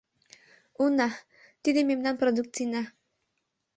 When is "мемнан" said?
1.89-2.15